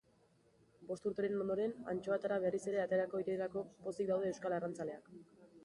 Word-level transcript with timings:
Bost 0.91 1.03
urteren 1.09 1.43
ondoren, 1.43 1.75
antxoatara 1.93 2.41
berriz 2.47 2.63
ere 2.73 2.81
aterako 2.87 3.23
direlako 3.29 3.65
pozik 3.87 4.13
daude 4.15 4.35
euskal 4.35 4.59
arrantzaleak. 4.61 5.17